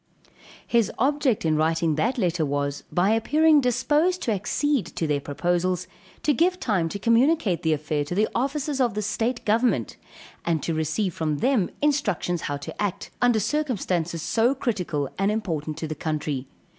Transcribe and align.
His 0.65 0.91
object 0.97 1.45
in 1.45 1.55
writing 1.57 1.93
that 1.93 2.17
letter 2.17 2.43
was, 2.43 2.81
by 2.91 3.11
appearing 3.11 3.61
disposed 3.61 4.23
to 4.23 4.31
accede 4.33 4.87
to 4.95 5.05
their 5.05 5.19
proposals, 5.21 5.85
to 6.23 6.33
give 6.33 6.59
time 6.59 6.89
to 6.89 6.97
communicate 6.97 7.61
the 7.61 7.73
affair 7.73 8.03
to 8.05 8.15
the 8.15 8.27
officers 8.33 8.81
of 8.81 8.95
the 8.95 9.03
state 9.03 9.45
government, 9.45 9.97
and 10.43 10.63
to 10.63 10.73
receive 10.73 11.13
from 11.13 11.37
them 11.37 11.69
instructions 11.83 12.41
how 12.49 12.57
to 12.57 12.81
act, 12.81 13.11
under 13.21 13.39
circumstances 13.39 14.23
so 14.23 14.55
critical 14.55 15.07
and 15.19 15.29
important 15.31 15.77
to 15.77 15.87
the 15.87 15.93
country. 15.93 16.47